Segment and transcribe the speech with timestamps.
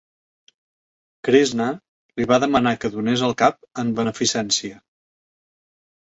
[1.27, 1.67] Krishna
[2.21, 4.79] li va demanar que donés el cap en beneficència.